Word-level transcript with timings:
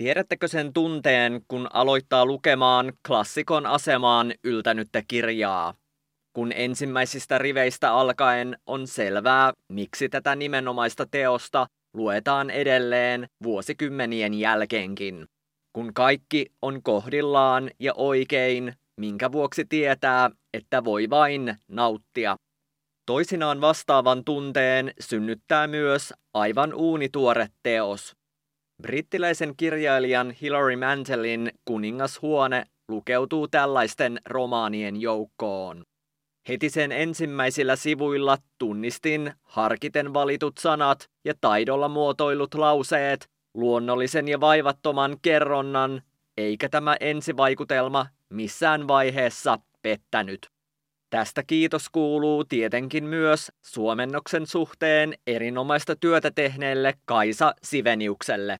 Tiedättekö 0.00 0.48
sen 0.48 0.72
tunteen, 0.72 1.40
kun 1.48 1.68
aloittaa 1.72 2.26
lukemaan 2.26 2.92
klassikon 3.06 3.66
asemaan 3.66 4.34
yltänyttä 4.44 5.02
kirjaa? 5.08 5.74
Kun 6.32 6.52
ensimmäisistä 6.54 7.38
riveistä 7.38 7.92
alkaen 7.92 8.58
on 8.66 8.86
selvää, 8.86 9.52
miksi 9.68 10.08
tätä 10.08 10.36
nimenomaista 10.36 11.06
teosta 11.10 11.66
luetaan 11.94 12.50
edelleen 12.50 13.28
vuosikymmenien 13.42 14.34
jälkeenkin. 14.34 15.26
Kun 15.72 15.94
kaikki 15.94 16.46
on 16.62 16.82
kohdillaan 16.82 17.70
ja 17.78 17.94
oikein, 17.94 18.72
minkä 19.00 19.32
vuoksi 19.32 19.64
tietää, 19.68 20.30
että 20.54 20.84
voi 20.84 21.10
vain 21.10 21.56
nauttia. 21.68 22.36
Toisinaan 23.06 23.60
vastaavan 23.60 24.24
tunteen 24.24 24.92
synnyttää 25.00 25.66
myös 25.66 26.14
aivan 26.34 26.74
uunituore 26.74 27.48
teos. 27.62 28.19
Brittiläisen 28.82 29.54
kirjailijan 29.56 30.30
Hilary 30.30 30.76
Mantellin 30.76 31.50
Kuningashuone 31.64 32.64
lukeutuu 32.88 33.48
tällaisten 33.48 34.20
romaanien 34.26 35.00
joukkoon. 35.00 35.84
Heti 36.48 36.70
sen 36.70 36.92
ensimmäisillä 36.92 37.76
sivuilla 37.76 38.38
tunnistin 38.58 39.32
harkiten 39.42 40.14
valitut 40.14 40.58
sanat 40.58 41.08
ja 41.24 41.34
taidolla 41.40 41.88
muotoilut 41.88 42.54
lauseet, 42.54 43.28
luonnollisen 43.54 44.28
ja 44.28 44.40
vaivattoman 44.40 45.16
kerronnan, 45.22 46.02
eikä 46.36 46.68
tämä 46.68 46.96
ensivaikutelma 47.00 48.06
missään 48.30 48.88
vaiheessa 48.88 49.58
pettänyt. 49.82 50.46
Tästä 51.10 51.42
kiitos 51.46 51.88
kuuluu 51.88 52.44
tietenkin 52.44 53.04
myös 53.04 53.52
suomennoksen 53.64 54.46
suhteen 54.46 55.14
erinomaista 55.26 55.96
työtä 55.96 56.30
tehneelle 56.30 56.94
Kaisa 57.04 57.54
Siveniukselle. 57.62 58.56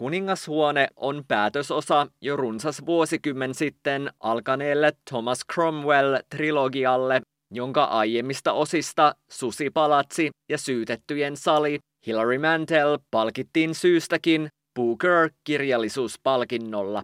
Kuningashuone 0.00 0.88
on 0.96 1.24
päätösosa 1.28 2.06
jo 2.20 2.36
runsas 2.36 2.86
vuosikymmen 2.86 3.54
sitten 3.54 4.12
alkaneelle 4.20 4.92
Thomas 5.10 5.40
Cromwell-trilogialle, 5.52 7.20
jonka 7.50 7.84
aiemmista 7.84 8.52
osista 8.52 9.14
Susipalatsi 9.30 10.30
ja 10.48 10.58
Syytettyjen 10.58 11.36
sali 11.36 11.78
Hilary 12.06 12.38
Mantel 12.38 12.98
palkittiin 13.10 13.74
syystäkin 13.74 14.48
Booker-kirjallisuuspalkinnolla. 14.78 17.02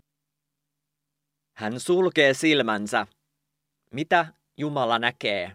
Hän 1.56 1.80
sulkee 1.80 2.34
silmänsä. 2.34 3.06
Mitä 3.92 4.26
Jumala 4.58 4.98
näkee? 4.98 5.52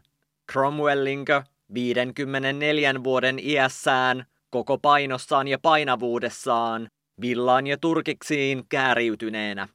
Cromwellinkö 0.51 1.43
54 1.73 3.03
vuoden 3.03 3.39
iässään, 3.39 4.25
koko 4.49 4.77
painossaan 4.77 5.47
ja 5.47 5.59
painavuudessaan, 5.61 6.87
villaan 7.21 7.67
ja 7.67 7.77
turkiksiin 7.77 8.63
kääriytyneenä? 8.69 9.67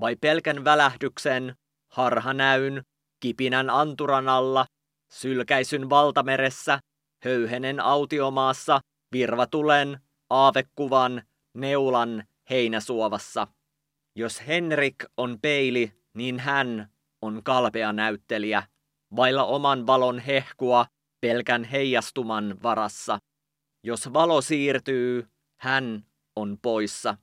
Vai 0.00 0.16
pelkän 0.16 0.64
välähdyksen, 0.64 1.56
harhanäyn, 1.92 2.82
kipinän 3.20 3.70
anturan 3.70 4.28
alla, 4.28 4.66
sylkäisyn 5.12 5.90
valtameressä, 5.90 6.78
höyhenen 7.24 7.80
autiomaassa, 7.80 8.80
virvatulen, 9.12 10.00
aavekuvan, 10.30 11.22
neulan 11.54 12.24
heinäsuovassa? 12.50 13.46
Jos 14.16 14.46
Henrik 14.46 14.96
on 15.16 15.38
peili, 15.42 15.92
niin 16.14 16.38
hän 16.38 16.88
on 17.22 17.42
kalpea 17.44 17.92
näyttelijä, 17.92 18.62
vailla 19.16 19.44
oman 19.44 19.86
valon 19.86 20.18
hehkua 20.18 20.86
pelkän 21.20 21.64
heijastuman 21.64 22.56
varassa. 22.62 23.18
Jos 23.84 24.12
valo 24.12 24.40
siirtyy, 24.40 25.28
hän 25.60 26.04
on 26.36 26.58
poissa. 26.62 27.16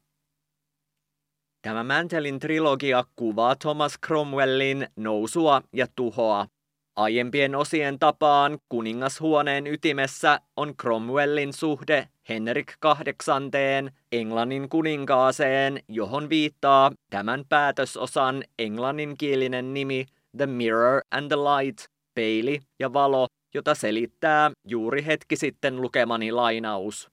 Tämä 1.62 1.84
Mantelin 1.84 2.40
trilogia 2.40 3.04
kuvaa 3.16 3.56
Thomas 3.56 3.98
Cromwellin 4.06 4.88
nousua 4.96 5.62
ja 5.74 5.88
tuhoa. 5.96 6.48
Aiempien 6.96 7.56
osien 7.56 8.00
tapaan 8.00 8.60
kuningashuoneen 8.70 9.68
ytimessä 9.68 10.40
on 10.58 10.78
Cromwellin 10.78 11.54
suhde 11.54 12.08
Henrik 12.30 12.74
VIII 12.84 13.92
Englannin 14.12 14.70
kuninkaaseen, 14.70 15.84
johon 15.88 16.30
viittaa 16.30 16.92
tämän 17.10 17.44
päätösosan 17.50 18.44
englanninkielinen 18.60 19.74
nimi 19.74 20.06
The 20.38 20.46
Mirror 20.46 21.02
and 21.12 21.28
the 21.28 21.36
Light, 21.36 21.80
peili 22.16 22.60
ja 22.80 22.94
valo, 22.94 23.28
jota 23.54 23.76
selittää 23.76 24.52
juuri 24.68 25.06
hetki 25.06 25.36
sitten 25.36 25.82
lukemani 25.82 26.32
lainaus. 26.32 27.12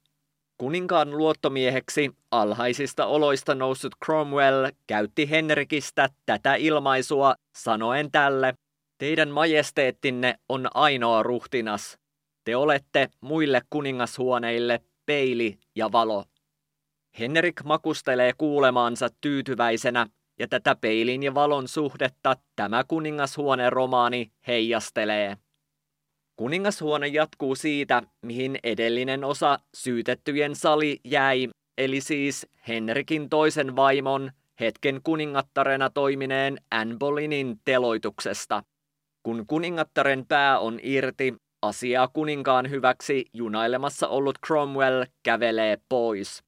Kuninkaan 0.58 1.10
luottomieheksi 1.18 2.10
alhaisista 2.30 3.06
oloista 3.06 3.54
noussut 3.54 3.94
Cromwell 4.04 4.66
käytti 4.86 5.30
Henrikistä 5.30 6.08
tätä 6.26 6.54
ilmaisua 6.54 7.34
sanoen 7.56 8.10
tälle, 8.10 8.54
Teidän 8.98 9.28
majesteettinne 9.28 10.38
on 10.48 10.68
ainoa 10.74 11.22
ruhtinas. 11.22 11.98
Te 12.44 12.56
olette 12.56 13.08
muille 13.20 13.62
kuningashuoneille 13.70 14.80
peili 15.06 15.58
ja 15.74 15.92
valo. 15.92 16.24
Henrik 17.18 17.64
makustelee 17.64 18.32
kuulemaansa 18.38 19.08
tyytyväisenä, 19.20 20.06
ja 20.38 20.48
tätä 20.48 20.76
peilin 20.80 21.22
ja 21.22 21.34
valon 21.34 21.68
suhdetta 21.68 22.36
tämä 22.56 22.84
kuningashuone 22.88 23.70
romaani 23.70 24.32
heijastelee. 24.46 25.36
Kuningashuone 26.38 27.06
jatkuu 27.06 27.54
siitä, 27.54 28.02
mihin 28.22 28.58
edellinen 28.62 29.24
osa 29.24 29.58
syytettyjen 29.76 30.54
sali 30.56 31.00
jäi, 31.04 31.48
eli 31.78 32.00
siis 32.00 32.46
Henrikin 32.68 33.28
toisen 33.28 33.76
vaimon, 33.76 34.32
hetken 34.60 35.00
kuningattarena 35.02 35.90
toimineen 35.90 36.58
Anne 36.70 36.96
Boleynin 36.98 37.60
teloituksesta. 37.64 38.62
Kun 39.22 39.46
kuningattaren 39.46 40.26
pää 40.26 40.58
on 40.58 40.80
irti, 40.82 41.34
asiaa 41.62 42.08
kuninkaan 42.08 42.70
hyväksi 42.70 43.24
junailemassa 43.32 44.08
ollut 44.08 44.38
Cromwell 44.46 45.04
kävelee 45.22 45.78
pois. 45.88 46.42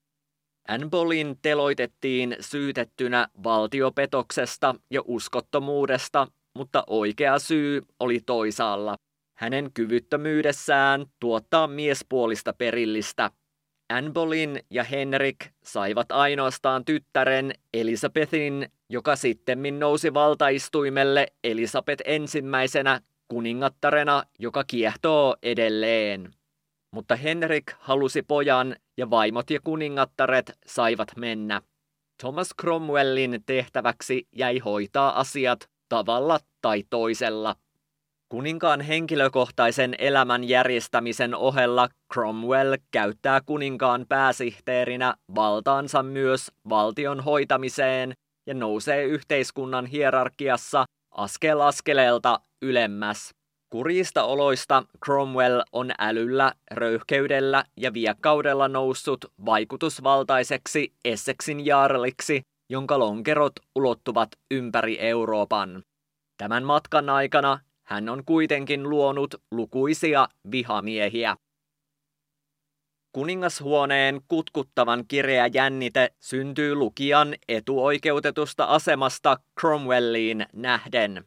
Anne 0.69 0.89
Boleyn 0.89 1.37
teloitettiin 1.43 2.37
syytettynä 2.41 3.29
valtiopetoksesta 3.45 4.75
ja 4.91 5.03
uskottomuudesta, 5.05 6.27
mutta 6.59 6.85
oikea 6.87 7.39
syy 7.39 7.83
oli 8.01 8.21
toisaalla– 8.27 8.97
hänen 9.41 9.73
kyvyttömyydessään 9.75 11.07
tuottaa 11.21 11.67
miespuolista 11.67 12.53
perillistä. 12.53 13.31
Anne 13.93 14.11
Boleyn 14.11 14.61
ja 14.71 14.85
Henrik 14.85 15.37
saivat 15.65 16.13
ainoastaan 16.13 16.85
tyttären 16.85 17.53
Elisabethin, 17.75 18.69
joka 18.91 19.17
sittemmin 19.17 19.79
nousi 19.79 20.15
valtaistuimelle 20.15 21.27
Elisabeth 21.45 22.03
ensimmäisenä 22.07 23.01
kuningattarena, 23.29 24.23
joka 24.39 24.65
kiehtoo 24.65 25.37
edelleen. 25.43 26.31
Mutta 26.95 27.17
Henrik 27.17 27.73
halusi 27.79 28.23
pojan 28.23 28.77
ja 28.97 29.11
vaimot 29.11 29.51
ja 29.51 29.61
kuningattaret 29.65 30.53
saivat 30.67 31.09
mennä. 31.17 31.63
Thomas 32.21 32.51
Cromwellin 32.61 33.43
tehtäväksi 33.47 34.29
jäi 34.33 34.59
hoitaa 34.59 35.21
asiat 35.21 35.71
tavalla 35.89 36.39
tai 36.63 36.85
toisella. 36.91 37.57
Kuninkaan 38.33 38.81
henkilökohtaisen 38.81 39.95
elämän 39.99 40.49
järjestämisen 40.49 41.35
ohella 41.35 41.89
Cromwell 42.13 42.77
käyttää 42.91 43.41
kuninkaan 43.47 44.07
pääsihteerinä 44.09 45.15
valtaansa 45.35 46.03
myös 46.03 46.53
valtion 46.69 47.21
hoitamiseen 47.21 48.13
ja 48.47 48.55
nousee 48.55 49.05
yhteiskunnan 49.05 49.87
hierarkiassa 49.87 50.85
askel 51.11 51.61
askeleelta 51.61 52.41
ylemmäs. 52.63 53.31
Kurjista 53.71 54.25
oloista 54.25 54.83
Cromwell 55.05 55.61
on 55.73 55.91
älyllä, 55.99 56.53
röyhkeydellä 56.71 57.65
ja 57.77 57.93
viekkaudella 57.93 58.69
noussut 58.69 59.25
vaikutusvaltaiseksi 59.47 60.93
Essexin 61.05 61.67
jaarliksi, 61.67 62.41
jonka 62.69 62.99
lonkerot 62.99 63.53
ulottuvat 63.77 64.29
ympäri 64.51 65.01
Euroopan. 65.01 65.83
Tämän 66.37 66.65
matkan 66.65 67.09
aikana 67.09 67.59
hän 67.91 68.09
on 68.09 68.25
kuitenkin 68.25 68.91
luonut 68.91 69.35
lukuisia 69.51 70.29
vihamiehiä. 70.51 71.37
Kuningashuoneen 73.13 74.21
kutkuttavan 74.29 75.05
kireä 75.09 75.47
jännite 75.47 76.11
syntyy 76.21 76.75
lukijan 76.75 77.35
etuoikeutetusta 77.49 78.65
asemasta 78.65 79.37
Cromwelliin 79.61 80.47
nähden. 80.53 81.25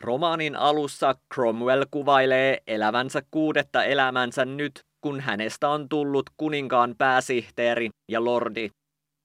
Romaanin 0.00 0.56
alussa 0.56 1.14
Cromwell 1.34 1.84
kuvailee 1.90 2.58
elävänsä 2.66 3.22
kuudetta 3.30 3.84
elämänsä 3.84 4.44
nyt, 4.44 4.80
kun 5.00 5.20
hänestä 5.20 5.68
on 5.68 5.88
tullut 5.88 6.30
kuninkaan 6.36 6.94
pääsihteeri 6.98 7.90
ja 8.08 8.24
lordi. 8.24 8.70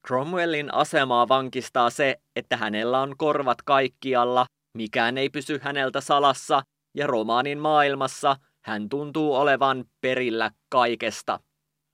Cromwellin 0.08 0.74
asemaa 0.74 1.28
vankistaa 1.28 1.90
se, 1.90 2.16
että 2.36 2.58
hänellä 2.58 3.00
on 3.00 3.18
korvat 3.18 3.62
kaikkialla 3.62 4.46
Mikään 4.78 5.18
ei 5.18 5.30
pysy 5.30 5.60
häneltä 5.62 6.02
salassa, 6.02 6.62
ja 6.96 7.08
romaanin 7.08 7.60
maailmassa 7.60 8.36
hän 8.64 8.90
tuntuu 8.90 9.36
olevan 9.36 9.86
perillä 10.02 10.52
kaikesta. 10.70 11.40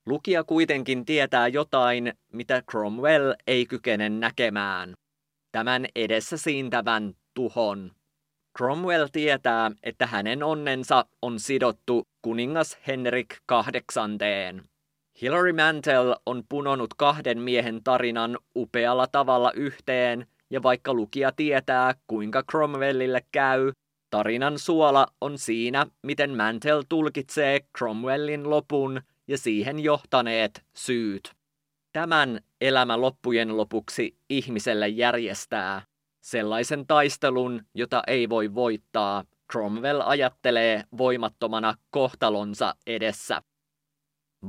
Lukija 0.05 0.43
kuitenkin 0.43 1.05
tietää 1.05 1.47
jotain, 1.47 2.13
mitä 2.33 2.63
Cromwell 2.71 3.33
ei 3.47 3.65
kykene 3.65 4.09
näkemään. 4.09 4.93
Tämän 5.51 5.85
edessä 5.95 6.37
siintävän 6.37 7.13
tuhon. 7.33 7.91
Cromwell 8.57 9.07
tietää, 9.11 9.71
että 9.83 10.07
hänen 10.07 10.43
onnensa 10.43 11.05
on 11.21 11.39
sidottu 11.39 12.07
kuningas 12.21 12.77
Henrik 12.87 13.37
kahdeksanteen. 13.45 14.63
Hilary 15.21 15.53
Mantel 15.53 16.15
on 16.25 16.43
punonut 16.49 16.93
kahden 16.97 17.39
miehen 17.39 17.83
tarinan 17.83 18.37
upealla 18.55 19.07
tavalla 19.07 19.51
yhteen, 19.51 20.27
ja 20.49 20.63
vaikka 20.63 20.93
lukija 20.93 21.31
tietää, 21.31 21.93
kuinka 22.07 22.43
Cromwellille 22.51 23.21
käy, 23.31 23.71
tarinan 24.09 24.59
suola 24.59 25.07
on 25.21 25.37
siinä, 25.37 25.85
miten 26.03 26.37
Mantel 26.37 26.83
tulkitsee 26.89 27.59
Cromwellin 27.77 28.49
lopun 28.49 29.01
ja 29.27 29.37
siihen 29.37 29.79
johtaneet 29.79 30.63
syyt. 30.75 31.31
Tämän 31.93 32.39
elämä 32.61 33.01
loppujen 33.01 33.57
lopuksi 33.57 34.17
ihmiselle 34.29 34.87
järjestää. 34.87 35.81
Sellaisen 36.23 36.87
taistelun, 36.87 37.61
jota 37.75 38.03
ei 38.07 38.29
voi 38.29 38.55
voittaa, 38.55 39.23
Cromwell 39.51 40.01
ajattelee 40.05 40.83
voimattomana 40.97 41.75
kohtalonsa 41.89 42.75
edessä. 42.87 43.41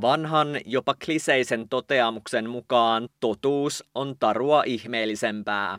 Vanhan, 0.01 0.49
jopa 0.65 0.95
kliseisen 1.05 1.69
toteamuksen 1.69 2.51
mukaan 2.51 3.09
totuus 3.21 3.85
on 3.95 4.17
tarua 4.21 4.63
ihmeellisempää. 4.67 5.79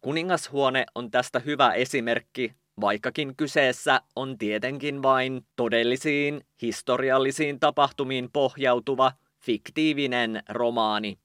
Kuningashuone 0.00 0.86
on 0.94 1.10
tästä 1.10 1.38
hyvä 1.38 1.72
esimerkki, 1.72 2.52
vaikkakin 2.80 3.36
kyseessä 3.36 4.00
on 4.16 4.38
tietenkin 4.38 5.02
vain 5.02 5.46
todellisiin 5.56 6.40
historiallisiin 6.62 7.60
tapahtumiin 7.60 8.28
pohjautuva 8.32 9.12
fiktiivinen 9.40 10.42
romaani. 10.48 11.18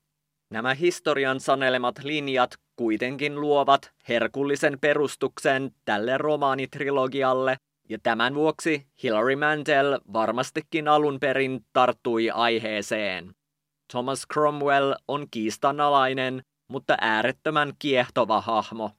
Nämä 0.49 0.73
historian 0.73 1.39
sanelemat 1.39 2.03
linjat 2.03 2.55
kuitenkin 2.75 3.41
luovat 3.41 3.91
herkullisen 4.09 4.77
perustuksen 4.81 5.71
tälle 5.85 6.17
romaanitrilogialle, 6.17 7.57
ja 7.93 7.99
tämän 8.03 8.35
vuoksi 8.35 8.87
Hilary 9.03 9.35
Mantel 9.35 9.99
varmastikin 10.13 10.87
alun 10.87 11.19
perin 11.19 11.65
tarttui 11.73 12.29
aiheeseen. 12.29 13.35
Thomas 13.91 14.23
Cromwell 14.33 14.93
on 15.07 15.27
kiistanalainen, 15.31 16.41
mutta 16.67 16.97
äärettömän 17.01 17.73
kiehtova 17.79 18.41
hahmo. 18.41 18.91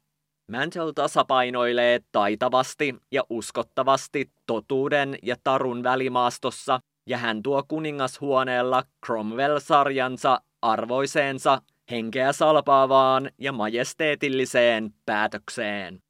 Mantel 0.52 0.92
tasapainoilee 0.92 2.00
taitavasti 2.12 2.94
ja 3.12 3.22
uskottavasti 3.30 4.30
totuuden 4.46 5.18
ja 5.22 5.36
tarun 5.44 5.82
välimaastossa, 5.82 6.80
ja 7.06 7.18
hän 7.18 7.42
tuo 7.42 7.62
kuningashuoneella 7.68 8.82
Cromwell-sarjansa 9.06 10.40
arvoiseensa, 10.62 11.58
henkeä 11.90 12.32
salpaavaan 12.32 13.30
ja 13.38 13.52
majesteetilliseen 13.52 14.94
päätökseen. 15.06 16.03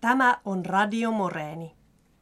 Tämä 0.00 0.38
on 0.44 0.66
Radio 0.66 1.10
Moreeni. 1.10 1.76